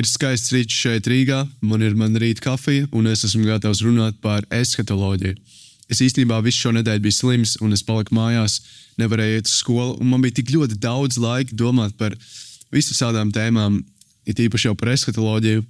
Ir 0.00 0.06
skaists 0.08 0.54
rīts 0.54 0.72
šeit 0.72 1.08
Rīgā, 1.10 1.42
man 1.60 1.82
ir 1.84 1.92
mana 1.98 2.22
rīta 2.22 2.40
kafija, 2.46 2.86
un 2.96 3.10
es 3.10 3.20
esmu 3.26 3.44
gatavs 3.44 3.82
runāt 3.84 4.16
par 4.24 4.46
eskatoloģiju. 4.48 5.36
Es 5.92 6.00
īstenībā 6.00 6.38
visu 6.46 6.62
šo 6.62 6.72
nedēļu 6.72 7.02
biju 7.04 7.16
slims, 7.18 7.56
un 7.60 7.74
es 7.76 7.82
paliku 7.84 8.14
mājās, 8.16 8.60
nevarēju 9.02 9.40
iet 9.42 9.50
uz 9.50 9.58
skolu, 9.58 9.98
un 10.00 10.08
man 10.08 10.24
bija 10.24 10.38
tik 10.38 10.54
ļoti 10.54 10.78
daudz 10.80 11.18
laika 11.20 11.58
domāt 11.58 11.98
par 12.00 12.16
visām 12.72 13.34
tēmām, 13.34 13.76
it 14.24 14.40
īpaši 14.40 14.70
jau 14.70 14.76
par 14.78 14.94
eskatoloģiju. 14.94 15.66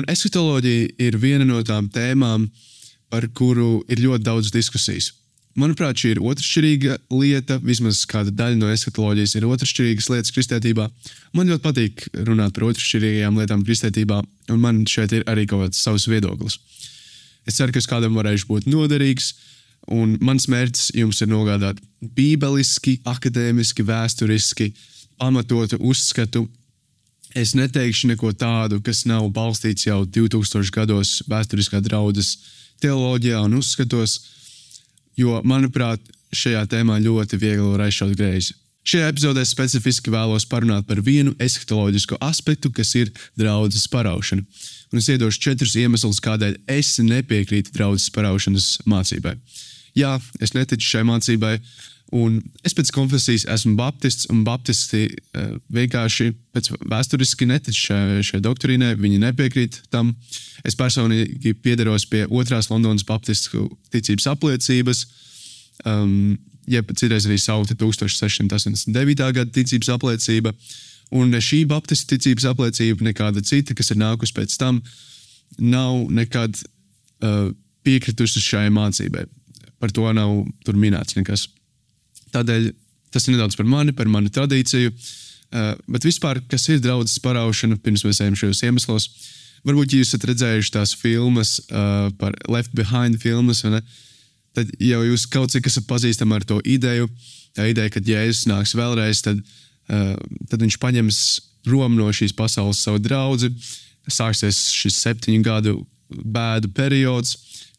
Un 0.00 0.08
eskatoloģija 0.08 0.88
ir 1.08 1.20
viena 1.20 1.44
no 1.44 1.60
tām 1.66 1.90
tēmām, 1.92 2.48
par 3.12 3.28
kuru 3.36 3.82
ir 3.92 4.00
ļoti 4.06 4.24
daudz 4.24 4.54
diskusijas. 4.56 5.12
Manuprāt, 5.56 5.96
šī 5.96 6.10
ir 6.12 6.18
otršķirīga 6.20 6.98
lieta. 7.16 7.56
Vismaz 7.64 8.02
kāda 8.08 8.32
daļa 8.36 8.58
no 8.60 8.68
eskatoloģijas 8.68 9.38
ir 9.38 9.46
otršķirīgas 9.48 10.10
lietas 10.12 10.34
kristietībā. 10.36 10.84
Man 11.32 11.48
ļoti 11.48 11.64
patīk 11.64 12.04
runāt 12.28 12.52
par 12.52 12.66
otršķirīgajām 12.68 13.38
lietām 13.40 13.62
kristietībā, 13.64 14.20
un 14.52 14.60
man 14.60 14.82
šeit 14.90 15.14
ir 15.16 15.24
arī 15.32 15.46
kaut 15.48 15.64
kāds 15.64 15.80
savs 15.80 16.04
viedoklis. 16.12 16.58
Es 17.48 17.56
ceru, 17.56 17.72
ka 17.72 17.80
es 17.80 17.88
kādam 17.88 18.18
varēšu 18.18 18.50
būt 18.50 18.68
noderīgs, 18.68 19.30
un 19.96 20.18
mans 20.20 20.44
mērķis 20.52 20.92
jums 21.00 21.22
ir 21.24 21.32
nogādāt 21.32 21.80
bībeliski, 22.04 22.98
akadēmiski, 23.08 23.86
vēsturiski 23.86 24.70
pamatotu 25.16 25.80
uzskatu. 25.80 26.44
Es 27.36 27.56
neteikšu 27.56 28.12
neko 28.12 28.34
tādu, 28.36 28.82
kas 28.84 29.06
nav 29.08 29.30
balstīts 29.32 29.88
jau 29.88 30.02
2000 30.04 30.72
gados 30.74 31.22
vēsturiskā 31.32 31.80
draudzes 31.84 32.36
teoloģijā 32.84 33.40
un 33.46 33.56
uzskatos 33.62 34.20
jo, 35.18 35.40
manuprāt, 35.44 36.00
šajā 36.36 36.66
tēmā 36.70 37.00
ļoti 37.02 37.38
viegli 37.40 37.72
var 37.72 37.86
aizšaut 37.86 38.16
greizi. 38.18 38.56
Šajā 38.86 39.08
epizodē 39.10 39.42
specifiski 39.42 40.12
vēlos 40.14 40.44
parunāt 40.46 40.86
par 40.86 41.00
vienu 41.02 41.32
eskatoloģisku 41.42 42.20
aspektu, 42.22 42.70
kas 42.70 42.92
ir 42.94 43.10
draudzes 43.38 43.88
paraušana. 43.90 44.44
Un 44.94 45.00
es 45.00 45.08
iedošu 45.10 45.42
četrus 45.42 45.74
iemeslus, 45.80 46.22
kādēļ 46.22 46.60
es 46.70 46.92
nepiekrītu 47.02 47.74
draudzes 47.74 48.12
paraušanas 48.14 48.68
mācībai. 48.86 49.34
Jā, 49.98 50.12
es 50.38 50.54
neticu 50.54 50.86
šai 50.86 51.02
mācībai, 51.08 51.56
un 52.14 52.38
es 52.66 52.74
pēc 52.76 52.92
konfesijas 52.94 53.46
esmu 53.50 53.74
baptists, 53.78 54.28
un 54.30 54.44
baptisti 54.46 55.06
uh, 55.10 55.56
vienkārši 55.74 56.30
pēc 56.54 56.70
vēsturiski 56.86 57.48
netic 57.50 57.74
šai, 57.74 58.22
šai 58.26 58.40
doktrīnai, 58.44 58.94
viņi 59.00 59.22
nepiekrīt 59.24 59.80
tam. 59.90 60.14
Es 60.66 60.78
personīgi 60.78 61.54
piedaros 61.62 62.06
pie 62.10 62.24
otrās 62.30 62.70
Londonas 62.70 63.06
Baptistu 63.06 63.66
ticības 63.94 64.28
apliecības, 64.36 65.02
um, 65.84 66.36
jeb 66.70 66.94
citreiz 66.94 67.26
arī 67.26 67.40
saukta 67.42 67.74
1689. 67.78 69.26
gada 69.34 69.50
ticības 69.50 69.90
apliecība. 69.96 70.54
Un 71.14 71.34
šī 71.34 71.64
Baptistu 71.70 72.14
ticības 72.14 72.48
apliecība, 72.50 73.06
nekāda 73.10 73.42
cita, 73.42 73.74
kas 73.78 73.92
ir 73.94 74.00
nākusi 74.02 74.34
pēc 74.34 74.56
tam, 74.62 74.80
nav 75.58 76.06
nekad 76.14 76.58
uh, 76.58 77.50
piekritusi 77.86 78.42
šai 78.42 78.68
mācībai. 78.74 79.26
Par 79.82 79.92
to 79.94 80.06
nav 80.16 80.46
minēts 80.74 81.18
nekas. 81.18 81.46
Tādēļ 82.36 82.68
tas 83.14 83.26
ir 83.26 83.36
nedaudz 83.36 83.56
par 83.58 83.68
mani, 83.68 83.94
par 83.96 84.10
manu 84.12 84.32
tradīciju. 84.32 84.92
Uh, 85.46 85.72
bet 85.88 86.04
vispār, 86.04 86.40
kas 86.50 86.66
ir 86.72 86.82
draudzes 86.82 87.20
paraušana, 87.22 87.78
pirms 87.82 88.02
mēs 88.04 88.20
ejam 88.20 88.36
šajos 88.38 88.64
iemeslos, 88.66 89.06
varbūt 89.66 89.94
jūs 89.94 90.10
esat 90.10 90.26
redzējuši 90.30 90.72
tās 90.74 90.94
filmas 90.98 91.56
uh, 91.68 92.10
par 92.20 92.34
Left 92.50 92.74
Behind 92.76 93.20
filmas, 93.22 93.62
tad 94.56 94.72
jau 94.82 95.02
jūs 95.06 95.26
kaut 95.30 95.54
cik 95.54 95.68
esat 95.70 95.86
pazīstami 95.88 96.36
ar 96.36 96.46
to 96.48 96.58
ideju. 96.66 97.08
Tā 97.56 97.70
ideja, 97.70 97.92
ka 97.94 98.02
Jēzus 98.04 98.48
nāks 98.50 98.74
vēlreiz, 98.76 99.22
tad, 99.24 99.38
uh, 99.40 100.16
tad 100.50 100.64
viņš 100.66 100.78
paņems 100.82 101.20
prom 101.66 101.96
no 101.98 102.10
šīs 102.14 102.34
pasaules 102.36 102.82
savu 102.82 103.00
draugu. 103.02 103.52
Sāksies 104.06 104.68
šis 104.74 104.98
septiņu 105.02 105.46
gadu 105.46 105.78
bēdu 106.10 106.70
periods, 106.74 107.34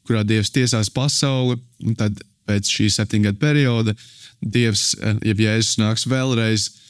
kurā 0.08 0.23
Dievs 0.27 0.52
tiesās 0.55 0.89
pasauli, 0.92 1.59
un 1.83 1.95
tad 1.99 2.19
pēc 2.48 2.72
šī 2.72 2.90
septiņu 2.95 3.30
gadu 3.30 3.42
perioda 3.44 3.95
Dievs, 4.42 4.92
jeb 5.26 5.39
Jēzus 5.42 5.80
nāks 5.82 6.05
vēlreiz, 6.10 6.67
uh, 6.70 6.83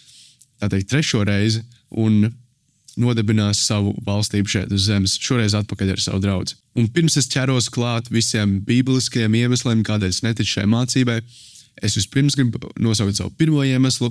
teikt, 0.65 0.89
trešo 0.91 1.23
reizi 1.27 1.61
un 1.95 2.27
nodibinās 2.97 3.59
savu 3.67 3.93
valstību 4.05 4.49
šeit 4.49 4.71
uz 4.73 4.87
zemes, 4.87 5.17
šoreiz 5.21 5.53
atpakaļ 5.57 5.93
ar 5.93 6.01
savu 6.01 6.21
draugu. 6.23 6.55
Un 6.77 6.89
pirms 6.93 7.17
es 7.19 7.29
ķeros 7.29 7.69
klāt 7.73 8.09
visiem 8.13 8.57
bībeliskajiem 8.65 9.37
iemesliem, 9.43 9.83
kādēļ 9.85 10.15
es 10.15 10.23
neticu 10.25 10.55
šai 10.55 10.65
mācībai, 10.71 11.19
es 11.85 11.97
vispirms 11.99 12.37
gribu 12.37 12.71
nosaukt 12.81 13.19
savu 13.19 13.33
pirmo 13.37 13.61
iemeslu, 13.65 14.09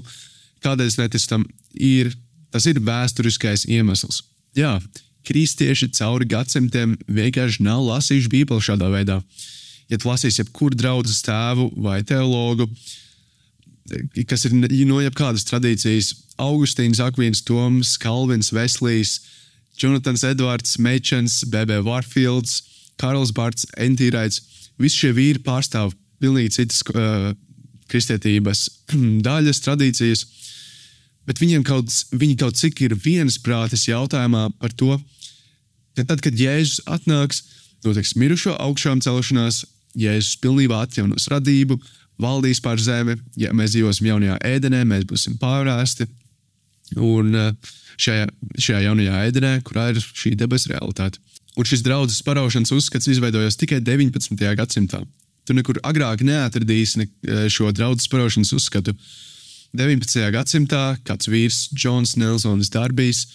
kādēļ 0.62 0.92
es 0.92 1.00
neticu 1.00 1.32
tam, 1.32 1.48
ir 1.74 2.14
tas 2.54 2.68
ir 2.70 2.78
vēsturiskais 2.86 3.66
iemesls. 3.66 4.22
Jā, 4.56 4.78
kristieši 5.26 5.90
cauri 5.98 6.28
gadsimtiem 6.30 6.94
vienkārši 7.10 7.66
nav 7.66 7.82
lasījuši 7.88 8.30
Bībeli 8.32 8.62
šādā 8.62 8.90
veidā. 8.92 9.18
Ja 9.90 9.98
tu 9.98 10.10
lasīsi 10.10 10.42
jebkuru 10.42 10.78
draugu 10.78 11.12
tēvu 11.26 11.70
vai 11.82 12.00
teologu, 12.06 12.66
kas 14.26 14.46
ir 14.48 14.54
no 14.88 15.00
jebkādas 15.02 15.46
tradīcijas, 15.46 16.12
Augustīns, 16.42 17.00
Akvīns, 17.00 17.44
Toms, 17.46 17.94
Kalvins, 18.02 18.50
Veslijs, 18.52 19.20
Jonatans 19.78 20.24
Edvards, 20.24 20.76
Mečens, 20.78 21.44
B.B. 21.48 21.80
Warfields, 21.86 22.62
Karls 23.00 23.32
Barts, 23.32 23.66
Entīraits. 23.76 24.42
Visi 24.80 25.04
šie 25.04 25.12
vīri 25.16 25.42
pārstāv 25.44 25.94
pilnīgi 26.20 26.56
citas 26.58 26.82
uh, 26.92 27.30
kristietības 27.90 28.66
daļas, 29.26 29.62
tradīcijas, 29.64 30.24
bet 31.28 31.40
viņiem 31.42 31.64
kaut, 31.66 31.92
viņi 32.12 32.38
kaut 32.40 32.58
cik 32.58 32.82
ir 32.86 32.96
viensprātis 32.98 33.86
jautājumā 33.88 34.48
par 34.60 34.74
to, 34.76 34.98
ka 35.96 36.04
tad, 36.04 36.20
kad 36.24 36.36
Jēzus 36.36 36.82
atnāks, 36.84 37.44
notiks 37.84 38.16
mirušo 38.18 38.56
augšām 38.60 39.00
celšanās, 39.04 39.64
Jēzus 39.96 40.36
pilnībā 40.42 40.82
atjaunos 40.84 41.28
radību, 41.32 41.78
valdīs 42.20 42.60
pār 42.64 42.80
zemi, 42.80 43.16
ja 43.36 43.52
mēs 43.56 43.74
dzīvosim 43.74 44.10
jaunajā 44.10 44.38
ēdenē, 44.54 44.84
mēs 44.88 45.04
būsim 45.08 45.36
pārāsti, 45.40 46.06
Un 46.94 47.34
eh, 47.34 47.52
šajā, 47.98 48.26
šajā 48.54 48.82
jaunajā 48.86 49.22
ēdenē, 49.28 49.52
kurā 49.66 49.90
ir 49.90 50.00
šī 50.00 50.36
debesu 50.38 50.70
realitāte. 50.70 51.18
Un 51.56 51.66
šis 51.66 51.82
draudzes 51.82 52.22
paraušanas 52.22 52.74
uzskats 52.76 53.08
izveidojās 53.10 53.56
tikai 53.58 53.80
19. 53.82 54.36
gadsimtā. 54.58 55.00
Tu 55.46 55.54
nekur 55.56 55.80
agrāk 55.86 56.22
neatradīsi 56.26 57.00
ne, 57.00 57.08
eh, 57.26 57.46
šo 57.50 57.72
draudzes 57.72 58.10
paraušanas 58.12 58.52
uzskatu. 58.54 58.94
19. 59.76 60.30
gadsimtā 60.32 60.96
kāds 61.04 61.28
vīrs, 61.28 61.66
Džons 61.74 62.16
Nelsons 62.16 62.70
Darbijs, 62.70 63.26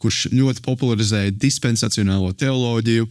kurš 0.00 0.30
ļoti 0.32 0.64
popularizēja 0.64 1.36
dispensacionālo 1.36 2.32
teoloģiju, 2.32 3.06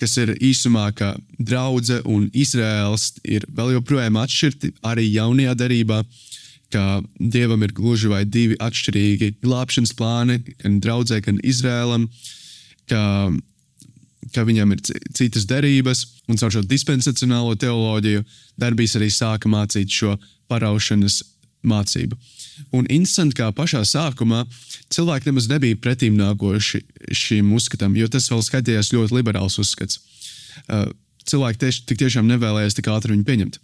kas 0.00 0.16
ir 0.22 0.34
īsumā, 0.40 0.88
ka 0.96 1.12
draudzene 1.38 2.02
un 2.08 2.26
Izraels 2.32 3.12
ir 3.24 3.44
vēl 3.52 3.76
joprojām 3.76 4.16
atšķirti 4.20 4.74
arī 4.88 5.06
jaunajā 5.12 5.54
derībā. 5.60 6.00
Uh, 6.00 6.28
ka 6.70 7.02
Dievam 7.18 7.62
ir 7.62 7.74
gluži 7.74 8.10
vai 8.10 8.24
divi 8.24 8.56
atšķirīgi 8.62 9.34
glābšanas 9.42 9.92
plāni, 9.98 10.40
gan 10.62 10.78
draudzē, 10.82 11.20
gan 11.24 11.40
Izrēlam, 11.46 12.06
ka, 12.90 13.02
ka 14.34 14.46
viņam 14.46 14.74
ir 14.76 14.84
citas 15.16 15.48
derības, 15.50 16.04
un 16.30 16.38
caur 16.40 16.54
šo 16.54 16.62
dispensacionālo 16.70 17.56
teoloģiju 17.60 18.24
darbīs 18.60 18.96
arī 18.98 19.10
sāka 19.14 19.50
mācīt 19.50 19.90
šo 19.90 20.16
paraušanas 20.50 21.22
mācību. 21.66 22.18
Un 22.76 22.86
interesanti, 22.88 23.36
kā 23.40 23.50
pašā 23.56 23.82
sākumā 23.88 24.44
cilvēki 24.92 25.30
nemaz 25.30 25.48
nebija 25.50 25.78
pretīm 25.80 26.16
nākoši 26.18 26.82
šim 27.16 27.52
uzskatam, 27.56 27.96
jo 27.98 28.08
tas 28.10 28.28
vēl 28.30 28.42
skatījās 28.46 28.92
ļoti 28.94 29.16
liberāls 29.18 29.58
uzskats. 29.62 30.00
Uh, 30.66 30.88
cilvēki 31.30 31.64
tieši, 31.64 31.84
tik 31.88 32.00
tiešām 32.02 32.28
nevēlējās 32.30 32.76
tik 32.78 32.90
ātri 32.90 33.14
viņu 33.14 33.28
pieņemt 33.28 33.60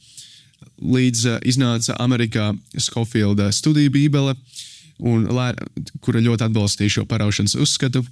līdz 0.82 1.24
uh, 1.28 1.40
iznāca 1.46 1.96
Amerikā 2.02 2.50
Skofilda 2.80 3.50
studiju 3.52 3.92
bībele, 3.94 4.36
un, 5.04 5.26
kura 6.04 6.22
ļoti 6.24 6.48
atbalstīja 6.48 6.98
šo 6.98 7.04
paraušanas 7.08 7.56
uzskatu. 7.60 8.04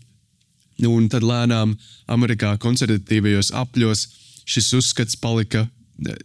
Un 0.84 1.06
tad 1.08 1.22
lēnām 1.22 1.76
Amerikā 2.10 2.56
konservatīvajos 2.60 3.52
apļos 3.54 4.08
šis 4.50 4.72
uzskats 4.80 5.16
palika, 5.16 5.69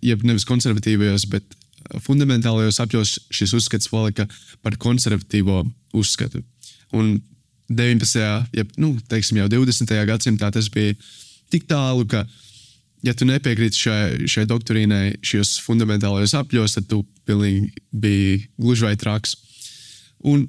jeb 0.01 0.23
nevis 0.25 0.47
konservatīvajos, 0.49 1.27
bet 1.29 1.45
fundamentālajos 2.05 2.79
apļos 2.83 3.15
šis 3.33 3.55
uzskats 3.57 3.89
palika 3.91 4.27
par 4.63 4.77
konservatīvo 4.81 5.63
uzskatu. 5.97 6.43
Un 6.95 7.17
19. 7.69 8.21
jeb 8.55 8.71
nu, 8.81 8.95
teiksim, 9.09 9.41
jau 9.41 9.49
20. 9.51 9.93
gadsimtā 10.09 10.49
tas 10.53 10.69
bija 10.73 10.95
tik 11.53 11.67
tālu, 11.69 12.05
ka 12.09 12.25
ja 13.05 13.13
tu 13.15 13.27
nepiekrīti 13.29 13.83
šai, 13.85 14.29
šai 14.29 14.45
doktrīnai, 14.49 15.19
šajos 15.25 15.57
fundamentālajos 15.65 16.35
apļos, 16.39 16.77
tad 16.77 16.89
tu 16.89 17.03
pilnīgi 17.29 17.69
biji 17.91 18.39
gluži 18.59 18.87
vai 18.87 18.95
traks. 18.99 19.35
Un 20.25 20.47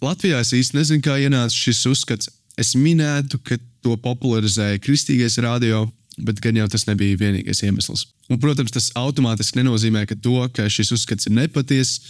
Latvijā 0.00 0.40
es 0.40 0.54
īsti 0.56 0.78
nezinu, 0.78 1.04
kā 1.04 1.18
ienāca 1.20 1.52
šis 1.52 1.82
uzskats. 1.90 2.30
Es 2.60 2.72
minētu, 2.78 3.40
ka 3.44 3.58
to 3.84 3.96
popularizēja 4.00 4.80
kristīgais 4.82 5.36
radio, 5.44 5.84
bet 6.26 6.40
gan 6.44 6.58
jau 6.58 6.68
tas 6.70 6.86
nebija 6.88 7.18
vienīgais 7.20 7.62
iemesls. 7.66 8.06
Un, 8.30 8.38
protams, 8.42 8.72
tas 8.74 8.90
automātiski 8.98 9.60
nenozīmē, 9.60 10.06
ka, 10.08 10.16
to, 10.16 10.38
ka 10.54 10.68
šis 10.70 10.92
uzskats 10.96 11.28
ir 11.28 11.36
nepatiess. 11.36 12.00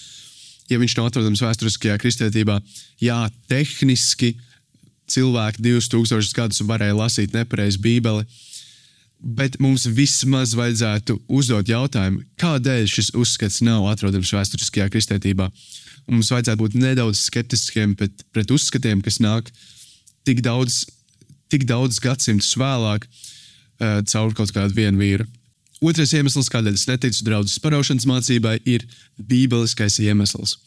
Ja 0.71 0.79
viņš 0.79 0.95
nav 0.99 1.09
atrodams 1.09 1.43
vēsturiskajā 1.43 1.97
kristietībā, 1.99 2.61
jā, 3.03 3.19
tehniski 3.51 4.37
cilvēki 5.11 5.65
2000 5.65 6.37
gadus 6.37 6.63
varēja 6.67 6.95
lasīt 6.95 7.35
nepareizi 7.35 7.81
Bībeli. 7.83 8.27
Bet 9.21 9.59
mums 9.61 9.85
vismaz 9.85 10.55
vajadzētu 10.57 11.19
uzdot 11.29 11.69
jautājumu, 11.69 12.23
kādēļ 12.41 12.87
šis 12.89 13.11
uzskats 13.19 13.61
nav 13.67 13.85
atrodams 13.91 14.31
vēsturiskajā 14.33 14.87
kristietībā. 14.95 15.51
Un 16.07 16.19
mums 16.19 16.31
vajadzētu 16.33 16.63
būt 16.63 16.79
nedaudz 16.81 17.27
skeptiskiem 17.27 17.93
pret, 17.99 18.25
pret 18.33 18.55
uzskatiem, 18.55 19.03
kas 19.05 19.21
nāk 19.21 19.51
tik 20.25 20.41
daudz, 20.47 20.87
tik 21.53 21.67
daudz 21.69 22.01
gadsimtus 22.01 22.55
vēlāk 22.57 23.05
caur 23.81 24.35
kaut 24.37 24.53
kādu 24.55 24.77
vienu 24.77 25.01
vīru. 25.01 25.27
Otrais 25.81 26.13
iemesls, 26.13 26.51
kādēļ 26.53 26.77
es 26.77 26.85
neticu 26.91 27.25
draudzes 27.25 27.61
paraušanas 27.65 28.05
mācībai, 28.09 28.59
ir 28.69 28.85
bībeliskais 29.17 29.97
iemesls. 30.05 30.59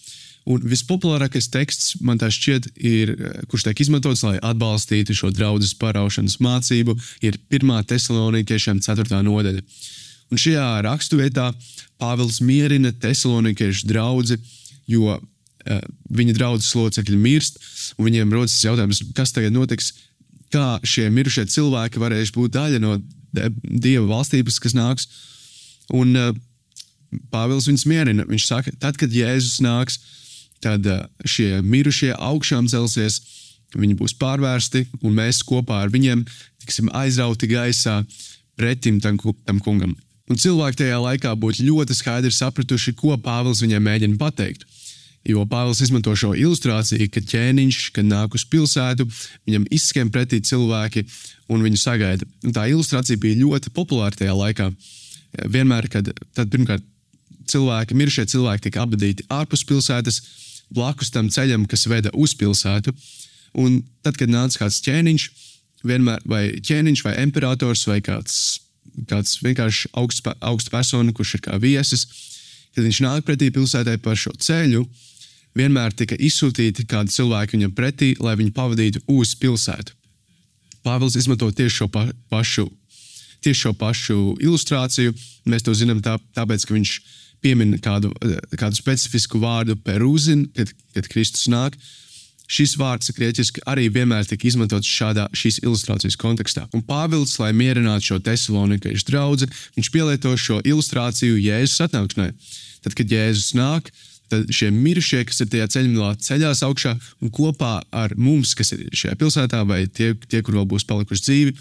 Un 0.50 0.64
vispopulārākais 0.68 1.48
teksts 1.54 2.00
man 2.04 2.18
tā 2.20 2.28
šķiet, 2.34 2.72
ir, 2.76 3.14
kurš 3.52 3.68
tiek 3.68 3.84
izmantots, 3.86 4.26
lai 4.26 4.40
atbalstītu 4.44 5.16
šo 5.16 5.30
draudzes 5.32 5.76
paraušanas 5.80 6.40
mācību, 6.44 6.98
ir 7.24 7.38
1. 7.54 7.76
Thessalonikiešiem 7.92 8.82
4. 8.84 9.22
nodaļa. 9.30 9.62
Un 10.34 10.42
šajā 10.42 10.66
raksturvietā 10.88 11.52
Pāvils 12.02 12.42
mierina 12.44 12.92
Thesalonikiešu 12.92 13.88
draugu, 13.88 14.40
jo 14.90 15.14
uh, 15.14 15.86
viņa 16.10 16.36
draudzes 16.40 16.74
locekļi 16.76 17.20
mirst, 17.22 17.62
un 17.96 18.10
viņiem 18.10 18.34
rodas 18.34 18.58
jautājums, 18.66 19.04
kas 19.16 19.32
tagad 19.36 19.56
notiks, 19.56 19.94
kā 20.54 20.68
šie 20.88 21.10
mirušie 21.14 21.48
cilvēki 21.50 22.02
varēs 22.02 22.34
būt 22.36 22.56
daļa 22.56 22.82
no 22.84 22.98
Dieva 23.34 24.06
valstības, 24.12 24.60
kas 24.62 24.76
nāks. 24.78 25.08
Un 25.90 26.14
uh, 26.14 26.36
Pāvils 27.34 27.68
viņus 27.70 27.86
mierina. 27.90 28.26
Viņš 28.30 28.46
saka, 28.48 28.74
tad, 28.82 28.98
kad 29.00 29.14
Jēzus 29.14 29.60
nāks, 29.64 30.00
tad 30.64 30.86
eh, 30.90 31.04
šie 31.28 31.62
mirušie 31.66 32.14
augšām 32.16 32.70
celsies, 32.72 33.20
viņi 33.74 33.98
būs 34.00 34.16
pārvērsti, 34.22 34.86
un 35.02 35.18
mēs 35.18 35.42
kopā 35.48 35.84
ar 35.84 35.94
viņiem 35.94 36.24
tiksim 36.64 36.92
aizrauti 36.96 37.50
gaisā 37.52 38.02
pretim 38.60 39.00
tam, 39.04 39.18
tam 39.48 39.62
kungam. 39.64 39.96
Un 40.32 40.40
cilvēki 40.40 40.84
tajā 40.84 41.00
laikā 41.04 41.34
būtu 41.36 41.66
ļoti 41.68 41.98
skaidri 41.98 42.32
sapratuši, 42.32 42.96
ko 42.96 43.18
Pāvils 43.20 43.64
viņiem 43.66 43.84
mēģina 43.84 44.20
pateikt. 44.22 44.66
Jo 45.24 45.46
Pāvils 45.48 45.80
izmanto 45.80 46.12
šo 46.20 46.34
ilustrāciju, 46.36 47.08
ka 47.08 47.22
ķēniņš, 47.24 47.78
kad 47.96 48.08
nāk 48.10 48.34
uz 48.36 48.44
pilsētu, 48.52 49.06
viņam 49.48 49.68
izskiem 49.72 50.10
pretī 50.12 50.42
cilvēki 50.44 51.06
un 51.54 51.64
viņu 51.64 51.80
sagaida. 51.80 52.28
Un 52.44 52.56
tā 52.56 52.66
ilustrācija 52.72 53.22
bija 53.22 53.40
ļoti 53.40 53.72
populāra 53.76 54.18
tajā 54.20 54.34
laikā. 54.36 54.68
Vienmēr, 55.54 55.88
kad 55.92 56.12
tad, 56.36 56.52
pirmkārt 56.52 56.84
cilvēki, 57.50 57.96
mirušie 57.96 58.26
cilvēki 58.34 58.68
tika 58.68 58.84
apbedīti 58.84 59.26
ārpus 59.32 59.64
pilsētas, 59.70 60.20
blakus 60.74 61.12
tam 61.14 61.30
ceļam, 61.32 61.64
kas 61.72 61.88
veda 61.88 62.12
uz 62.14 62.36
pilsētu. 62.40 62.94
Un 63.64 63.80
tad, 64.04 64.18
kad 64.20 64.32
nāca 64.32 64.66
kāds 64.66 64.82
ķēniņš, 64.84 65.30
vienmēr 65.88 66.28
vai 66.28 66.44
ķēniņš, 66.60 67.06
vai 67.06 67.16
imperators, 67.24 67.86
vai 67.88 68.00
kāds, 68.04 68.60
kāds 69.08 69.38
vienkārši 69.44 69.94
augsts, 70.00 70.26
augsts 70.42 70.74
persona, 70.74 71.16
kurš 71.16 71.38
ir 71.38 71.46
kā 71.48 71.60
viesis, 71.62 72.08
kad 72.74 72.84
viņš 72.84 73.02
nāk 73.06 73.28
pretī 73.28 73.52
pilsētai 73.54 74.00
pa 74.02 74.18
šo 74.18 74.34
ceļu, 74.42 74.84
vienmēr 75.58 75.94
tika 75.98 76.18
izsūtīti 76.20 76.86
kādi 76.90 77.14
cilvēki 77.14 77.58
viņam 77.58 77.74
pretī, 77.78 78.14
lai 78.20 78.36
viņu 78.40 78.54
pavadītu 78.56 79.04
uz 79.14 79.34
pilsētu. 79.40 79.96
Pāvils 80.84 81.16
izmanto 81.16 81.48
tieši 81.52 81.84
šo 81.84 81.88
pa, 81.92 82.08
pašu, 82.34 82.68
tieši 83.44 83.60
šo 83.68 83.74
pašu 83.80 84.18
ilustrāciju. 84.44 85.16
Mēs 85.48 85.64
to 85.64 85.76
zinām 85.78 86.02
tā, 86.04 86.18
tāpēc, 86.36 86.66
ka 86.68 86.76
viņš 86.76 86.94
piemin 87.44 87.78
kādu, 87.84 88.12
kādu 88.60 88.80
specifisku 88.80 89.40
vārdu 89.40 89.78
perūzin, 89.80 90.48
kad, 90.56 90.72
kad 90.96 91.12
Kristus 91.12 91.48
nāk. 91.52 91.78
Šis 92.54 92.76
vārds 92.78 93.10
grieķiski 93.16 93.64
arī 93.72 93.88
vienmēr 93.90 94.28
tika 94.28 94.46
izmantots 94.50 94.90
šādā 94.90 95.30
šīs 95.36 95.62
ilustrācijas 95.64 96.18
kontekstā. 96.20 96.66
Un 96.76 96.84
Pāvils, 96.86 97.38
lai 97.40 97.54
mierinātu 97.56 98.12
šo 98.12 98.20
tesalonikiešu 98.24 99.08
draugu, 99.08 99.48
viņš 99.78 99.90
pielieto 99.94 100.34
šo 100.38 100.60
ilustrāciju 100.60 101.40
Jēzus 101.40 101.86
atnākšanai. 101.88 102.34
Tad, 102.84 102.98
kad 103.00 103.16
Jēzus 103.16 103.54
nāk, 103.56 103.88
tad 104.34 104.52
šie 104.54 104.72
mirušie, 104.74 105.22
kas 105.30 105.44
ir 105.46 105.52
tajā 105.54 105.70
ceļā, 105.78 106.12
ceļās 106.28 106.66
augšā 106.68 106.94
un 107.22 107.32
kopā 107.34 107.78
ar 107.94 108.18
mums, 108.18 108.56
kas 108.58 108.74
ir 108.76 108.88
šajā 108.90 109.16
pilsētā, 109.22 109.64
vai 109.70 109.86
tie, 109.88 110.14
tie 110.28 110.42
kur 110.42 110.58
vēl 110.60 110.68
būs 110.74 110.88
palikuši 110.90 111.26
dzīvi, 111.30 111.56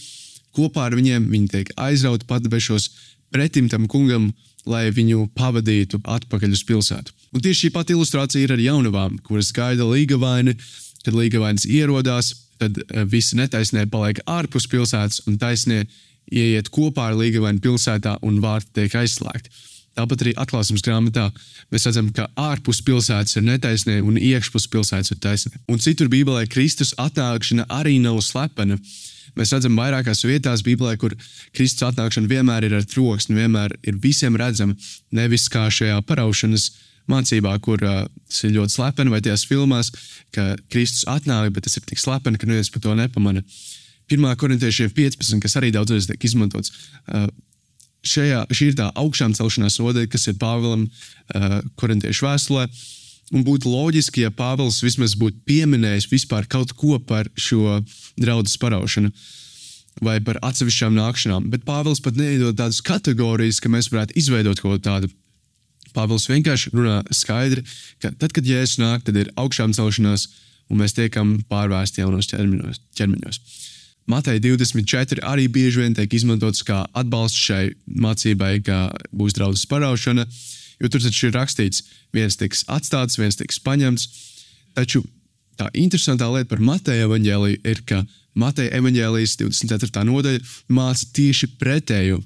kopā 0.56 0.88
ar 0.88 0.96
viņiem 0.98 1.28
viņi 1.32 1.52
tiek 1.52 1.74
aizrauti 1.80 2.28
patbešos 2.28 2.90
pretim 3.32 3.68
tam 3.72 3.88
kungam, 3.88 4.30
lai 4.68 4.86
viņu 4.94 5.26
pavadītu 5.34 6.02
atpakaļ 6.04 6.54
uz 6.54 6.62
pilsētu. 6.68 7.14
Un 7.32 7.42
tieši 7.42 7.66
šī 7.66 7.72
pati 7.74 7.96
ilustrācija 7.96 8.44
ir 8.44 8.54
ar 8.54 8.62
jaunavām, 8.62 9.18
kuras 9.26 9.50
gaida 9.56 9.86
līgavaini. 9.88 10.54
Kad 11.02 11.16
līgavainis 11.18 11.64
ierodās, 11.66 12.28
tad 12.62 12.76
eh, 12.78 13.02
visi 13.10 13.34
netaisnē 13.34 13.88
paliek 13.90 14.20
ārpus 14.30 14.68
pilsētas, 14.70 15.24
un 15.26 15.38
taisnē 15.40 15.80
ieiet 16.30 16.70
kopā 16.70 17.08
ar 17.10 17.16
līgavaini 17.18 17.58
pilsētā, 17.64 18.20
un 18.22 18.38
vārti 18.44 18.70
tiek 18.78 18.94
aizslēgti. 19.00 19.50
Tāpat 19.98 20.24
arī 20.24 20.32
atklāsmes 20.40 20.84
grāmatā 20.84 21.26
mēs 21.72 21.84
redzam, 21.88 22.08
ka 22.16 22.28
ārpus 22.40 22.80
pilsētas 22.86 23.36
ir 23.36 23.44
netaisnē 23.44 23.98
un 24.00 24.16
iekšpus 24.16 24.68
pilsētas 24.72 25.12
ir 25.12 25.20
taisnē. 25.20 25.58
Un 25.68 25.82
citur 25.84 26.08
Bībelē 26.12 26.46
Kristus 26.52 26.94
atnākšana 27.00 27.68
arī 27.80 27.98
nav 28.00 28.22
slepena. 28.24 28.78
Mēs 29.36 29.52
redzam 29.52 29.76
vairākās 29.76 30.24
vietās 30.24 30.64
Bībelē, 30.64 30.96
kur 31.00 31.12
Kristus 31.56 31.84
atnākšana 31.90 32.30
vienmēr 32.30 32.68
ir 32.68 32.78
ar 32.80 32.88
troksni, 32.88 33.36
vienmēr 33.36 33.76
ir 33.84 34.00
visiem 34.00 34.36
redzama. 34.40 34.76
Nevis 35.12 35.48
kā 35.52 35.66
šajā 35.72 36.00
paraušanas 36.08 36.70
mācībā, 37.12 37.52
kur 37.64 37.80
uh, 37.84 38.02
tas 38.28 38.42
ir 38.46 38.56
ļoti 38.56 38.76
slepeni, 38.76 39.12
vai 39.12 39.20
tajās 39.24 39.46
filmās, 39.48 39.92
ka 40.32 40.54
Kristus 40.72 41.06
atnāk, 41.10 41.52
bet 41.52 41.66
tas 41.66 41.76
ir 41.76 41.86
tik 41.88 42.00
slepeni, 42.00 42.40
ka 42.40 42.48
neviens 42.48 42.72
par 42.72 42.84
to 42.84 42.96
nepamana. 42.96 43.44
1. 44.12 44.28
korintiešiem 44.40 44.92
15, 44.92 45.40
kas 45.42 45.56
arī 45.60 45.72
daudzreiz 45.74 46.08
tiek 46.08 46.28
izmantots. 46.28 46.72
Uh, 47.08 47.28
šajā, 48.06 48.46
šī 48.50 48.72
ir 48.72 48.78
tā 48.78 48.88
augšām 48.98 49.36
celšanās 49.38 49.78
nodaļa, 49.80 50.10
kas 50.12 50.28
ir 50.30 50.40
Pāvēlam 50.40 50.88
uh, 50.88 51.60
korintiešu 51.80 52.26
vēstulē. 52.26 52.66
Un 53.32 53.44
būtu 53.46 53.70
loģiski, 53.72 54.26
ja 54.26 54.32
Pāvils 54.34 54.82
vismaz 54.84 55.14
būtu 55.16 55.40
pieminējis 55.48 56.10
vispār 56.10 56.44
kaut 56.50 56.74
ko 56.76 56.98
par 57.00 57.30
šo 57.38 57.80
draudzes 58.20 58.58
paraušanu 58.60 59.12
vai 60.04 60.18
par 60.24 60.38
atsevišķām 60.44 60.94
nākšanām. 60.96 61.48
Bet 61.52 61.64
Pāvils 61.68 62.02
pat 62.04 62.16
neiedod 62.18 62.56
tādas 62.58 62.82
kategorijas, 62.84 63.60
ka 63.60 63.72
mēs 63.72 63.90
varētu 63.92 64.16
izveidot 64.20 64.60
kaut 64.60 64.78
ko 64.78 64.84
tādu. 64.84 65.12
Pāvils 65.92 66.28
vienkārši 66.30 66.72
runā 66.72 67.02
skaidri, 67.12 67.64
ka 68.00 68.12
tad, 68.16 68.32
kad 68.32 68.46
jēzus 68.48 68.80
nāk, 68.80 69.04
tad 69.04 69.18
ir 69.20 69.32
augšām 69.36 69.74
celšanās, 69.76 70.30
un 70.72 70.80
mēs 70.80 70.96
tiekam 70.96 71.34
pārvērsti 71.52 72.00
jaunos 72.00 72.30
ķermeņos. 72.32 72.80
ķermeņos. 72.96 73.40
Matei 74.10 74.40
24 74.42 75.22
arī 75.22 75.46
bieži 75.48 75.82
vien 75.84 75.94
tiek 75.94 76.14
izmantots 76.14 76.64
kā 76.66 76.82
atbalsts 76.98 77.38
šai 77.38 77.70
mācībai, 77.86 78.56
ka 78.66 78.88
būs 79.14 79.36
draudzes 79.38 79.68
paraušana. 79.70 80.26
Jo 80.82 80.90
tur 80.90 81.04
taču 81.04 81.28
ir 81.28 81.36
rakstīts, 81.36 81.84
viens 82.14 82.36
tiks 82.36 82.64
atstāts, 82.66 83.18
viens 83.20 83.38
tiks 83.38 83.60
paņemts. 83.62 84.08
Taču 84.74 85.04
tā 85.60 85.68
interesantā 85.78 86.26
lieta 86.32 86.50
par 86.50 86.64
Mateja 86.64 87.06
evaņģēliju 87.06 87.62
ir, 87.62 87.84
ka 87.86 88.02
Mateja 88.34 88.74
evaņģēlijas 88.80 89.38
24. 89.44 90.04
nodaļa 90.08 90.42
māca 90.74 91.08
tieši 91.14 91.52
pretēju. 91.60 92.18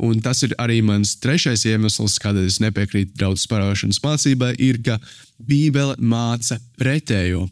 Un 0.00 0.22
tas 0.24 0.40
ir 0.46 0.54
arī 0.56 0.78
mans 0.80 1.18
trešais 1.20 1.66
iemesls, 1.68 2.16
kādēļ 2.24 2.46
es 2.48 2.60
nepiekrītu 2.64 3.18
draudzes 3.20 3.50
parādšanas 3.50 4.00
mācībai, 4.00 4.54
ir, 4.56 4.80
ka 4.80 4.96
Bībele 5.36 5.98
māca 6.00 6.56
pretējo. 6.80 7.44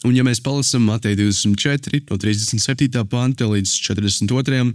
Un, 0.00 0.14
ja 0.16 0.24
mēs 0.24 0.40
palasām 0.40 0.86
Mateja 0.88 1.18
24, 1.20 2.06
no 2.08 2.16
37. 2.16 3.02
panta 3.10 3.48
līdz 3.50 3.74
42. 3.84 4.70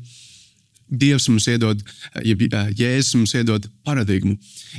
Dievs 0.86 1.26
mums 1.32 1.48
iedod, 1.50 1.82
ja 2.22 2.36
Jēzus 2.78 3.16
mums 3.18 3.34
iedod 3.34 3.66
paradigmu, 3.88 4.36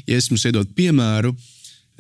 Jēzus 0.06 0.30
mums 0.30 0.46
iedod 0.46 0.70
piemēru 0.78 1.34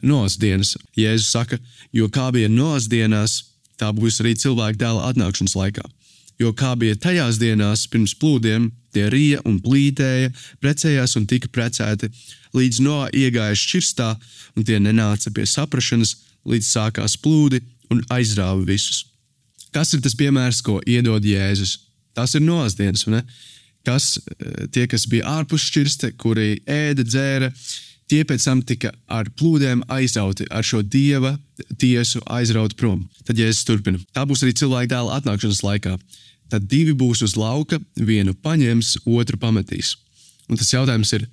Noas 0.06 0.36
dienas. 0.38 0.76
Jēzus 0.94 1.32
saka, 1.34 1.58
jo 1.90 2.06
kā 2.12 2.28
bija 2.30 2.48
Noas 2.52 2.86
dienās, 2.86 3.40
tā 3.80 3.90
būs 3.96 4.20
arī 4.22 4.36
cilvēka 4.38 4.78
dēla 4.78 5.10
atnākšanas 5.10 5.56
laikā. 5.58 5.82
Jo 6.38 6.52
kā 6.54 6.76
bija 6.78 6.94
tajās 7.00 7.40
dienās 7.40 7.86
pirms 7.90 8.14
plūdiem, 8.20 8.68
tie 8.94 9.08
rīja 9.10 9.40
un 9.48 9.56
plītēja, 9.64 10.30
precējās 10.62 11.16
un 11.18 11.26
tika 11.26 11.50
precēti, 11.50 12.12
līdz 12.54 12.82
Noā 12.84 13.08
iegāja 13.10 13.58
šķirstā, 13.58 14.12
un 14.54 14.68
tie 14.68 14.78
nenāca 14.78 15.32
pie 15.34 15.48
saprašanas, 15.48 16.14
līdz 16.46 16.68
sākās 16.76 17.16
plūdi 17.18 17.64
un 17.90 18.02
aizrāva 18.12 18.62
visus. 18.66 19.04
Kas 19.74 19.92
ir 19.92 20.00
tas 20.04 20.16
piemērs, 20.16 20.62
ko 20.64 20.78
iedod 20.86 21.24
Jēzus? 21.24 21.78
Tas 22.16 22.34
ir 22.34 22.44
Noas 22.44 22.78
dienas, 22.78 23.04
vai 23.06 23.18
ne? 23.18 23.26
kas 23.86 24.16
eh, 24.18 24.66
tie, 24.74 24.86
kas 24.90 25.06
bija 25.10 25.26
ārpus 25.38 25.68
šķirste, 25.70 26.14
kuri 26.20 26.56
ēda, 26.66 27.04
dzēra, 27.06 27.50
tie 28.10 28.22
pēc 28.26 28.46
tam 28.48 28.62
tika 28.66 28.92
ar 29.06 29.30
plūdiem 29.38 29.84
aizrauti, 29.92 30.46
ar 30.50 30.66
šo 30.66 30.82
dieva 30.82 31.36
tiesu 31.78 32.22
aizrauti 32.38 32.78
prom. 32.78 33.04
Tad 33.26 33.38
Jēzus 33.38 33.66
turpina. 33.68 34.02
Tā 34.14 34.26
būs 34.28 34.44
arī 34.44 34.56
cilvēka 34.58 34.94
dēla 34.94 35.20
atnākšanas 35.20 35.62
laikā. 35.66 35.96
Tad 36.50 36.68
divi 36.70 36.94
būs 36.94 37.24
uz 37.26 37.34
lauka, 37.38 37.80
vienu 37.98 38.34
paņems, 38.42 39.00
otru 39.06 39.38
pametīs. 39.42 39.96
Un 40.46 40.58
tas 40.58 40.70
jautājums 40.70 41.10
ir, 41.16 41.24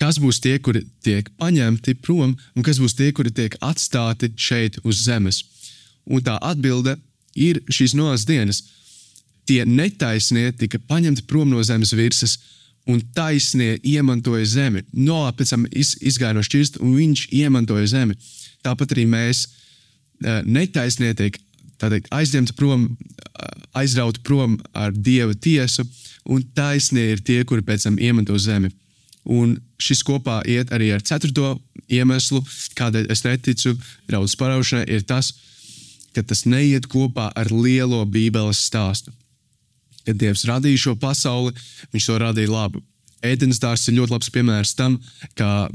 kas 0.00 0.18
būs 0.20 0.42
tie, 0.44 0.58
kuri 0.60 0.84
tiek 1.04 1.30
paņemti 1.40 1.96
prom, 2.04 2.34
un 2.36 2.66
kas 2.66 2.80
būs 2.82 2.96
tie, 2.98 3.08
kuri 3.16 3.32
tiek 3.32 3.56
atstāti 3.64 4.28
šeit 4.36 4.76
uz 4.84 5.00
zemes? 5.06 5.40
Un 6.08 6.24
tā 6.24 6.38
atbilde 6.40 6.96
ir 7.36 7.60
šīs 7.70 7.94
nolas 7.98 8.26
dienas. 8.28 8.62
Tie 9.48 9.62
netaisnie 9.64 10.50
tika 10.56 10.80
paņemti 10.90 11.24
prom 11.28 11.48
no 11.50 11.62
zemes 11.64 11.94
virsmas, 11.96 12.36
un 12.88 13.00
taisnie 13.14 13.76
iemantoja 13.84 14.46
zemi. 14.48 14.82
Noā 14.96 15.32
pēc 15.36 15.52
tam 15.52 15.66
iz, 15.76 15.94
izgāja 16.00 16.36
no 16.36 16.44
šķirsta, 16.44 16.80
un 16.84 16.96
viņš 16.96 17.26
iemantoja 17.36 17.90
zemi. 17.92 18.16
Tāpat 18.64 18.94
arī 18.96 19.04
mēs 19.08 19.44
uh, 19.44 20.40
netaisnie 20.48 21.12
tiek 21.16 21.36
teikt, 21.78 22.08
aizņemti 22.14 22.56
prom, 22.58 22.88
aizrauti 23.76 24.22
prom 24.26 24.56
ar 24.74 24.92
dieva 24.96 25.36
tiesu, 25.36 25.84
un 26.28 26.42
taisnie 26.56 27.12
ir 27.12 27.22
tie, 27.24 27.42
kuri 27.46 27.62
pēc 27.64 27.86
tam 27.86 28.00
iemanto 28.02 28.36
zemi. 28.40 28.72
Un 29.28 29.58
šis 29.78 30.00
kopā 30.06 30.40
iet 30.48 30.72
arī 30.74 30.90
ar 30.96 31.04
ceturto 31.04 31.58
iemeslu, 31.92 32.40
kādēļ 32.78 33.12
es 33.12 33.22
neticu 33.24 33.76
draudzes 34.08 34.36
paraušanai, 34.40 34.88
ir 34.88 35.04
tas, 35.06 35.30
ka 35.30 35.48
tas 36.26 36.44
neiet 36.48 36.88
kopā 36.90 37.28
ar 37.36 37.52
lielo 37.52 38.02
Bībeles 38.08 38.64
stāstu. 38.66 39.12
Kad 40.06 40.16
Dievs 40.16 40.46
radīja 40.48 40.88
šo 40.88 40.94
pasauli, 40.96 41.52
Viņš 41.92 42.06
to 42.08 42.16
radīja 42.22 42.52
labu. 42.52 42.82
Ēdienas 43.24 43.60
dārsts 43.62 43.90
ir 43.90 43.98
ļoti 43.98 44.14
labs 44.14 44.30
piemērs 44.30 44.74
tam, 44.78 44.98
kā, 45.38 45.68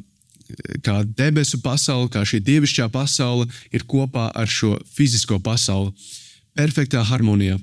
kā 0.85 1.01
debesu 1.03 1.59
pasaule, 1.63 2.09
kā 2.11 2.23
šī 2.27 2.39
dievišķā 2.47 2.87
pasaule 2.93 3.49
ir 3.75 3.83
kopā 3.89 4.29
ar 4.31 4.47
šo 4.47 4.77
fizisko 4.95 5.39
pasauli. 5.43 5.91
Perfektā 6.55 7.03
harmonijā. 7.03 7.57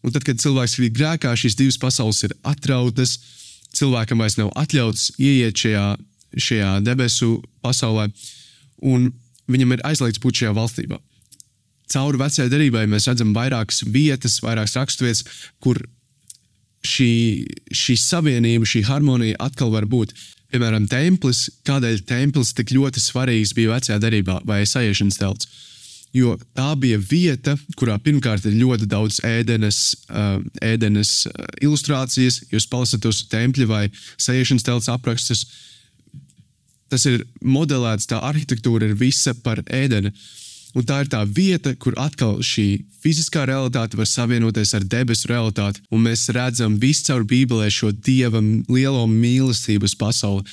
Un 0.00 0.14
tad, 0.14 0.24
kad 0.24 0.40
cilvēks 0.40 0.78
ir 0.78 0.92
grēkā, 0.96 1.34
šīs 1.36 1.58
divas 1.58 1.76
pasaules 1.80 2.22
ir 2.24 2.32
atrautas, 2.46 3.18
cilvēkam 3.76 4.22
vairs 4.22 4.38
nav 4.40 4.52
atļauts 4.56 5.10
ieiet 5.20 5.60
šajā, 5.60 5.84
šajā 6.36 6.70
debesu 6.86 7.34
pasaulē, 7.60 8.08
un 8.80 9.10
viņam 9.50 9.76
ir 9.76 9.84
aizliegts 9.90 10.22
būt 10.22 10.40
šajā 10.40 10.54
valstībā. 10.56 11.00
Cauri 11.90 12.20
vecajai 12.20 12.50
derībai 12.52 12.84
mēs 12.90 13.08
redzam 13.10 13.32
vairākas 13.34 13.82
vietas, 13.86 14.38
vairākas 14.44 14.76
raksturvietas, 14.78 15.24
kur 15.62 15.80
šī, 16.86 17.10
šī 17.74 17.96
savienība, 18.00 18.68
šī 18.68 18.84
harmonija 18.88 19.40
atkal 19.42 19.72
var 19.74 19.88
būt. 19.90 20.14
Piemēram, 20.50 20.88
templis, 20.90 21.46
kādēļ 21.66 22.04
templis 22.08 22.54
tik 22.58 22.72
ļoti 22.74 23.02
svarīgs 23.02 23.54
bija 23.54 23.76
vecajā 23.76 23.98
derībā 24.02 24.40
vai 24.46 24.64
sajiešanas 24.66 25.20
telts. 25.20 25.50
Jo 26.10 26.34
tā 26.58 26.72
bija 26.74 26.98
vieta, 26.98 27.54
kurā 27.78 27.94
pirmkārt 28.02 28.48
ir 28.50 28.56
ļoti 28.58 28.88
daudz 28.90 29.20
ēdenes, 29.26 29.78
uh, 30.10 30.40
ēdenes 30.58 31.12
uh, 31.30 31.44
ilustrācijas. 31.62 32.40
Jūs 32.50 32.66
palasat 32.70 33.04
tos 33.04 33.22
tempļa 33.30 33.68
vai 33.70 33.84
sajiešanas 34.18 34.66
telts 34.66 34.90
aprakstus. 34.90 35.44
Tas 36.90 37.06
ir 37.06 37.22
modelēts, 37.46 38.10
tā 38.10 38.18
arhitektūra 38.26 38.90
ir 38.90 38.98
visa 38.98 39.36
par 39.38 39.62
ēdeni. 39.70 40.10
Un 40.76 40.86
tā 40.86 41.00
ir 41.02 41.08
tā 41.10 41.24
vieta, 41.26 41.72
kur 41.74 41.96
atkal 41.98 42.38
šī 42.46 42.84
fiziskā 43.02 43.42
realitāte 43.48 43.98
var 43.98 44.06
savienoties 44.06 44.74
ar 44.78 44.86
debesu 44.86 45.30
realitāti. 45.32 45.82
Un 45.90 46.04
mēs 46.06 46.28
redzam 46.34 46.76
viscaur 46.78 47.24
Bībelē 47.26 47.66
šo 47.74 47.90
dieva 47.90 48.42
lielo 48.70 49.06
mīlestību 49.10 49.90
uz 49.90 49.96
pasauli. 49.98 50.46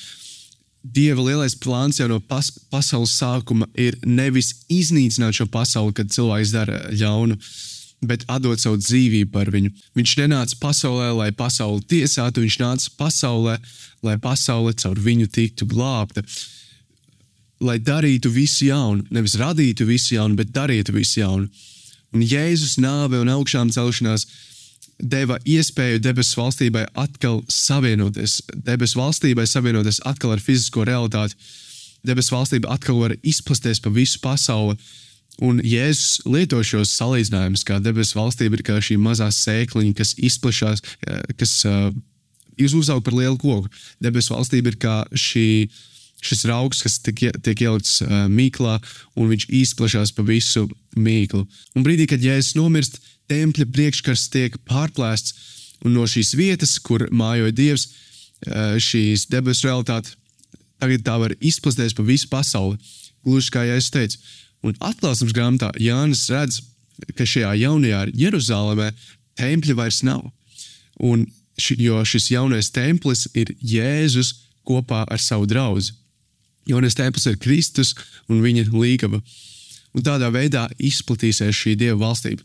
Dieva 0.81 1.21
lielais 1.21 1.55
plāns 1.59 1.99
jau 1.99 2.07
no 2.09 2.19
pas 2.23 2.49
pasaules 2.71 3.13
sākuma 3.19 3.67
ir 3.77 3.97
nevis 4.05 4.53
iznīcināt 4.71 5.37
šo 5.37 5.47
pasauli, 5.51 5.93
kad 5.93 6.13
cilvēks 6.13 6.53
dara 6.55 6.79
ļaunu, 6.93 7.37
bet 8.07 8.23
atdot 8.31 8.61
savu 8.61 8.79
dzīvību 8.79 9.31
par 9.33 9.51
viņu. 9.53 9.73
Viņš 9.97 10.13
nenāca 10.21 10.57
pasaulē, 10.61 11.11
lai 11.17 11.31
pasauli 11.35 11.83
tiesātu, 11.91 12.45
viņš 12.45 12.59
nāca 12.61 12.93
pasaulē, 12.97 13.57
lai 14.05 14.17
pasaule 14.21 14.73
caur 14.79 15.01
viņu 15.01 15.29
tiktu 15.33 15.67
glābta. 15.69 16.23
Lai 17.59 17.79
darītu 17.81 18.29
visu 18.29 18.67
jaunu, 18.67 19.05
nevis 19.09 19.37
radītu 19.39 19.87
visu 19.87 20.13
jaunu, 20.15 20.37
bet 20.37 20.53
darītu 20.53 20.93
visu 20.93 21.21
jaunu. 21.23 21.47
Un 22.13 22.23
Jēzus 22.23 22.77
nāve 22.79 23.19
un 23.19 23.31
augšām 23.33 23.71
celšanās 23.73 24.27
deva 24.97 25.37
iespēju 25.45 26.01
debesu 26.01 26.39
valstībai 26.39 26.85
atkal 26.97 27.41
savienoties, 27.51 28.39
debesu 28.65 29.01
valstībai 29.01 29.45
savienoties 29.49 30.01
atkal 30.05 30.33
ar 30.35 30.41
fizisko 30.41 30.85
realitāti. 30.87 31.37
Debesu 32.05 32.35
valstība 32.35 32.71
atkal 32.73 33.01
var 33.01 33.15
izplasties 33.25 33.81
pa 33.83 33.91
visu 33.93 34.21
pasauli. 34.23 34.77
Un 35.43 35.59
Jēzus 35.61 36.23
lieto 36.25 36.63
šos 36.65 36.95
salīdzinājumus, 36.97 37.65
kā 37.67 37.77
debesu 37.83 38.17
valstība 38.17 38.57
ir 38.57 38.63
kā 38.65 38.79
šī 38.81 38.97
mazā 39.01 39.27
sēkliņa, 39.33 39.93
kas 39.99 40.15
izplatās, 40.17 40.81
kas 41.37 41.53
uh, 41.69 41.91
uzaug 42.57 43.03
par 43.05 43.13
lielu 43.13 43.37
koku. 43.37 43.69
Debesu 44.01 44.33
valstība 44.33 44.73
ir 44.73 44.79
kā 44.81 44.95
šī, 45.13 45.67
šis 46.27 46.45
augs, 46.53 46.83
kas 46.85 46.97
tiek, 47.03 47.27
tiek 47.43 47.61
ielikts 47.65 48.01
uh, 48.03 48.25
mīklā, 48.31 48.77
un 49.17 49.31
viņš 49.31 49.47
izplatās 49.63 50.13
pa 50.15 50.25
visu 50.27 50.67
mīklu. 50.95 51.45
Un 51.75 51.85
brīdī, 51.85 52.07
kad 52.11 52.23
Jēzus 52.23 52.57
nomirst, 52.59 52.99
tempļa 53.31 53.67
priekškars 53.73 54.27
tiek 54.33 54.57
pārplēsts, 54.67 55.33
un 55.85 55.93
no 55.97 56.05
šīs 56.09 56.33
vietas, 56.37 56.77
kur 56.83 57.07
mājoja 57.13 57.53
Dievs, 57.55 57.87
šīs 58.81 59.27
debesu 59.31 59.67
realitāte, 59.67 60.13
tagad 60.81 61.03
tā 61.05 61.17
var 61.19 61.33
izplasties 61.39 61.95
pa 61.97 62.05
visu 62.05 62.29
pasauli. 62.29 62.77
Gluži 63.25 63.53
kā 63.53 63.65
jau 63.65 63.77
es 63.77 63.89
teicu, 63.93 64.19
un 64.63 64.77
atklāsmes 64.79 65.33
grāmatā 65.35 65.71
Jānis 65.81 66.27
redz, 66.31 66.61
ka 67.17 67.25
šajā 67.27 67.53
jaunajā 67.61 68.07
Jeruzalemē 68.17 68.91
tempļa 69.37 69.77
vairs 69.77 70.01
nav. 70.05 70.23
Un 70.97 71.27
ši, 71.59 71.77
jo 71.81 72.01
šis 72.05 72.31
jaunais 72.33 72.71
templis 72.73 73.27
ir 73.37 73.53
Jēzus 73.61 74.33
kopā 74.67 75.03
ar 75.05 75.21
savu 75.21 75.47
draugu. 75.49 75.85
Jaunais 76.67 76.97
templis 76.97 77.27
ir 77.29 77.37
Kristus 77.39 77.93
un 78.27 78.41
viņa 78.43 78.67
līgava. 78.73 79.21
Un 79.95 80.03
tādā 80.03 80.27
veidā 80.33 80.67
izplatīsies 80.77 81.55
šī 81.55 81.77
dieva 81.79 81.97
valstība 82.01 82.43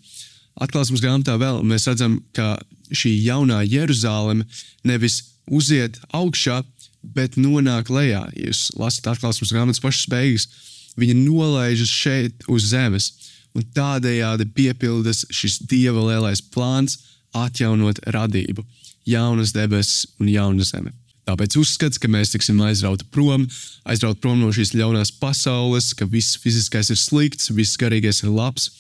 atklāsmes 0.61 1.03
grāmatā 1.03 1.37
vēl 1.41 1.63
mēs 1.67 1.87
redzam, 1.89 2.19
ka 2.37 2.57
šī 2.93 3.15
jaunā 3.25 3.63
Jeruzaleme 3.65 4.47
nevis 4.85 5.23
uziet 5.51 5.99
augšā, 6.15 6.63
bet 7.03 7.39
nonāk 7.41 7.91
lejā. 7.91 8.27
Jūs 8.37 8.71
lasat 8.79 9.13
atklāsmes 9.15 9.53
grāmatas 9.55 9.83
pašas 9.83 10.09
beigas, 10.11 10.49
viņa 11.01 11.17
nolaižas 11.19 11.91
šeit 11.91 12.47
uz 12.53 12.69
zemes, 12.71 13.11
un 13.57 13.65
tādējādi 13.75 14.49
piepildas 14.55 15.27
šis 15.33 15.59
dieva 15.69 16.05
lielais 16.13 16.45
plāns 16.53 17.01
atjaunot 17.37 18.01
radību, 18.13 18.65
jaunas 19.09 19.55
debesis 19.57 20.07
un 20.21 20.31
jaunu 20.31 20.65
zemi. 20.65 20.93
Tāpēc 21.29 21.55
uzskats, 21.61 22.01
ka 22.03 22.11
mēs 22.11 22.33
tiksim 22.35 22.59
aizrauti 22.67 23.07
prom, 23.15 23.45
aizrauti 23.87 24.21
prom 24.25 24.41
no 24.43 24.51
šīs 24.55 24.75
ļaunās 24.75 25.13
pasaules, 25.23 25.93
ka 25.95 26.09
viss 26.11 26.39
fiziskais 26.43 26.91
ir 26.91 26.99
slikts, 26.99 27.53
viss 27.55 27.79
garīgais 27.79 28.25
ir 28.25 28.33
labs, 28.35 28.71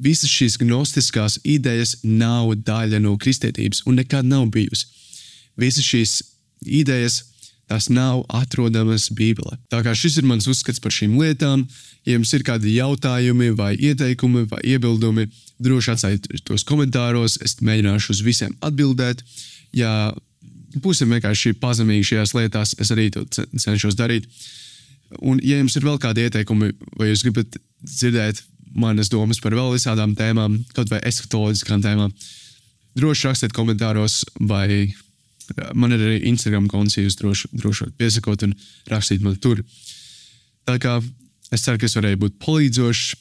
visas 0.00 0.32
šīs 0.32 0.56
gnostiskās 0.62 1.38
idejas 1.44 1.98
nav 2.02 2.54
daļa 2.64 3.02
no 3.04 3.18
kristietības 3.20 3.84
un 3.86 4.00
nekad 4.00 4.24
nav 4.28 4.48
bijusi. 4.54 4.88
Visas 5.60 5.84
šīs 5.84 6.16
idejas 6.64 7.20
tās 7.68 7.88
nav 7.92 8.24
atrodamas 8.32 9.08
Bībelē. 9.12 9.58
Tā 9.72 9.82
kā 9.84 9.94
šis 9.96 10.18
ir 10.20 10.28
mans 10.28 10.48
uzskats 10.50 10.80
par 10.82 10.92
šīm 10.94 11.14
lietām, 11.20 11.64
ja 12.06 12.16
jums 12.16 12.32
ir 12.36 12.44
kādi 12.46 12.74
jautājumi, 12.76 13.52
vai 13.56 13.72
ieteikumi, 13.76 14.46
vai 14.50 14.60
iebildumi, 14.74 15.28
droši 15.62 15.94
atstājiet 15.94 16.28
tos 16.48 16.66
komentāros. 16.68 17.38
Es 17.44 17.60
mēģināšu 17.60 18.16
uz 18.16 18.22
visiem 18.26 18.56
atbildēt. 18.64 19.22
Ja 19.76 20.12
būsim 20.80 21.12
vienkārši 21.12 21.54
pazemīgi 21.60 22.12
šajās 22.12 22.34
lietās, 22.38 22.74
es 22.80 22.92
arī 22.94 23.10
to 23.12 23.24
cenšos 23.32 23.96
darīt. 23.98 24.28
Un, 25.20 25.40
ja 25.44 25.58
jums 25.58 25.76
ir 25.76 25.84
vēl 25.84 25.98
kādi 26.00 26.24
ieteikumi, 26.24 26.72
vai 26.96 27.10
jūs 27.10 27.24
gribat 27.26 27.58
dzirdēt 27.84 28.40
manas 28.72 29.10
domas 29.12 29.40
par 29.42 29.54
vēl 29.56 29.74
visādām 29.74 30.14
tēmām, 30.16 30.62
kaut 30.76 30.92
vai 30.92 31.02
eskatoloģiskām 31.08 31.82
tēmām. 31.84 32.14
Droši 32.96 33.28
rakstiet 33.28 33.56
komentāros, 33.56 34.22
vai 34.40 34.92
man 35.76 35.92
ir 35.92 36.04
arī 36.06 36.20
Instagram 36.30 36.68
konts, 36.72 36.96
jūs 36.96 37.18
droši, 37.20 37.50
droši 37.52 37.90
piesakot 38.00 38.46
un 38.46 38.54
rakstīt 38.88 39.24
man 39.24 39.36
tur. 39.36 39.60
Tā 40.68 40.78
kā 40.80 40.98
es 41.52 41.64
ceru, 41.64 41.80
ka 41.80 41.88
es 41.88 41.96
varēju 41.98 42.22
būt 42.24 42.38
palīdzošs, 42.42 43.14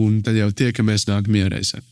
un 0.00 0.20
tad 0.24 0.38
jau 0.38 0.48
tiekamies 0.54 1.08
nākamajā 1.10 1.50
reizē. 1.52 1.82